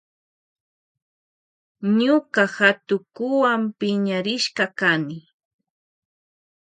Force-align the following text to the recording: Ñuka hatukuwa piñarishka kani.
Ñuka 1.97 2.43
hatukuwa 2.55 3.51
piñarishka 3.77 4.65
kani. 4.79 5.19